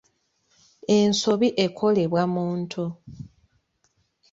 [0.97, 2.83] Ensobi ekolebwa muntu.